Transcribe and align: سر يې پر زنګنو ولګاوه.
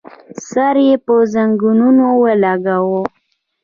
سر 0.49 0.75
يې 0.85 0.95
پر 1.05 1.19
زنګنو 1.33 2.09
ولګاوه. 2.23 3.01